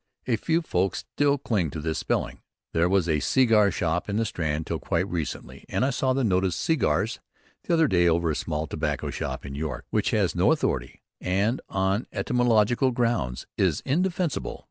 [0.25, 2.41] A few folk still cling to this spelling
[2.73, 6.23] there was a "segar shop" in the Strand till quite recently, and I saw the
[6.23, 7.19] notice "segars"
[7.65, 11.61] the other day over a small tobacco shop in York which has no authority, and
[11.69, 14.59] on etymological grounds is indefensible.